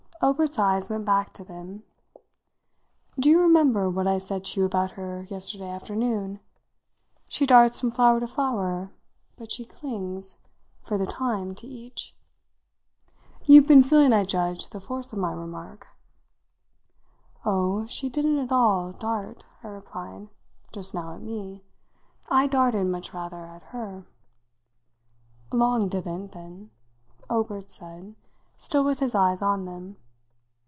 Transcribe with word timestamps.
Obert's 0.23 0.59
eyes 0.59 0.87
went 0.87 1.03
back 1.03 1.33
to 1.33 1.43
them. 1.43 1.81
"Do 3.19 3.27
you 3.27 3.41
remember 3.41 3.89
what 3.89 4.05
I 4.05 4.19
said 4.19 4.43
to 4.45 4.59
you 4.59 4.67
about 4.67 4.91
her 4.91 5.23
yesterday 5.23 5.67
afternoon? 5.67 6.41
She 7.27 7.47
darts 7.47 7.79
from 7.79 7.89
flower 7.89 8.19
to 8.19 8.27
flower, 8.27 8.91
but 9.35 9.51
she 9.51 9.65
clings, 9.65 10.37
for 10.83 10.95
the 10.99 11.07
time, 11.07 11.55
to 11.55 11.65
each. 11.65 12.15
You've 13.45 13.67
been 13.67 13.81
feeling, 13.81 14.13
I 14.13 14.23
judge, 14.23 14.69
the 14.69 14.79
force 14.79 15.11
of 15.11 15.17
my 15.17 15.33
remark." 15.33 15.87
"Oh, 17.43 17.87
she 17.87 18.07
didn't 18.07 18.37
at 18.37 18.51
all 18.51 18.91
'dart,'" 18.91 19.45
I 19.63 19.69
replied, 19.69 20.27
"just 20.71 20.93
now 20.93 21.15
at 21.15 21.21
me. 21.23 21.63
I 22.29 22.45
darted, 22.45 22.85
much 22.85 23.11
rather, 23.11 23.43
at 23.47 23.63
her." 23.63 24.05
"Long 25.51 25.87
didn't, 25.89 26.31
then," 26.33 26.69
Obert 27.27 27.71
said, 27.71 28.15
still 28.59 28.83
with 28.83 28.99
his 28.99 29.15
eyes 29.15 29.41
on 29.41 29.65
them. 29.65 29.97